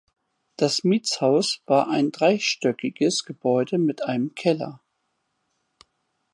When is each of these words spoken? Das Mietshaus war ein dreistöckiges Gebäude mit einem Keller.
Das 0.55 0.83
Mietshaus 0.83 1.61
war 1.67 1.87
ein 1.89 2.11
dreistöckiges 2.11 3.23
Gebäude 3.23 3.77
mit 3.77 4.01
einem 4.01 4.33
Keller. 4.33 4.79